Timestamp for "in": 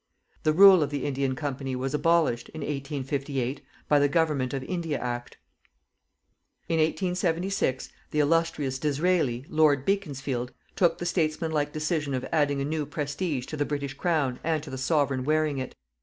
2.55-2.61, 6.67-6.77